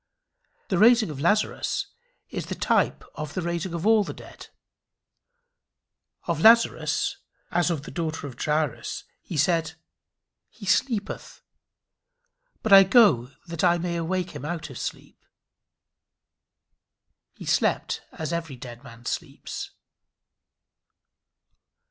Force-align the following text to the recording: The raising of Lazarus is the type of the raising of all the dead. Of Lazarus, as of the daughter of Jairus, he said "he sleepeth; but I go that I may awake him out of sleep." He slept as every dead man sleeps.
The 0.69 0.79
raising 0.79 1.11
of 1.11 1.19
Lazarus 1.21 1.85
is 2.31 2.47
the 2.47 2.55
type 2.55 3.03
of 3.13 3.35
the 3.35 3.43
raising 3.43 3.75
of 3.75 3.85
all 3.85 4.03
the 4.03 4.15
dead. 4.15 4.47
Of 6.25 6.41
Lazarus, 6.41 7.17
as 7.51 7.69
of 7.69 7.83
the 7.83 7.91
daughter 7.91 8.25
of 8.25 8.35
Jairus, 8.43 9.03
he 9.21 9.37
said 9.37 9.73
"he 10.49 10.65
sleepeth; 10.65 11.43
but 12.63 12.73
I 12.73 12.81
go 12.83 13.29
that 13.45 13.63
I 13.63 13.77
may 13.77 13.95
awake 13.95 14.31
him 14.31 14.43
out 14.43 14.71
of 14.71 14.79
sleep." 14.79 15.23
He 17.35 17.45
slept 17.45 18.01
as 18.11 18.33
every 18.33 18.55
dead 18.55 18.83
man 18.83 19.05
sleeps. 19.05 19.69